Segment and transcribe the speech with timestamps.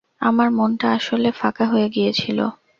[0.21, 2.39] আমার মনটা আসলে ফাঁকা হয়ে গিয়েছিল।